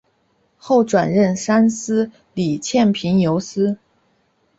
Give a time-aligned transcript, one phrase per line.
[0.57, 3.77] 后转任三司理欠凭由司。